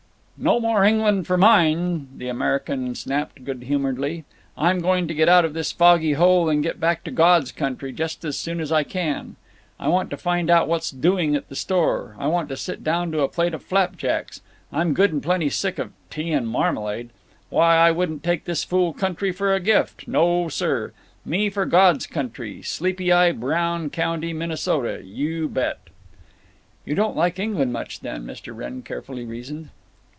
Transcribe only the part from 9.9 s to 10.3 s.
to